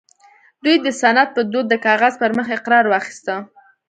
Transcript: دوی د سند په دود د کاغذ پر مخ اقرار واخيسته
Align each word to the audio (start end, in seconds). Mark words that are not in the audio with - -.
دوی 0.63 0.75
د 0.85 0.87
سند 1.01 1.27
په 1.35 1.41
دود 1.51 1.65
د 1.69 1.75
کاغذ 1.85 2.13
پر 2.21 2.31
مخ 2.37 2.47
اقرار 2.57 2.85
واخيسته 2.87 3.35